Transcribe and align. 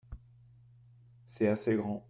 c'est 1.25 1.47
assez 1.47 1.75
grand. 1.75 1.99